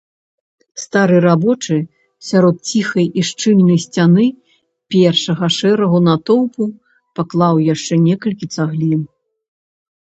Стары 0.83 1.17
рабочы, 1.25 1.75
сярод 2.29 2.57
ціхай 2.71 3.07
і 3.23 3.25
шчыльнай 3.31 3.77
сцяны 3.85 4.25
першага 4.97 5.51
шэрага 5.59 5.97
натоўпу, 6.09 6.63
паклаў 7.21 7.55
яшчэ 7.73 7.93
некалькі 8.09 8.45
цаглін. 8.59 9.01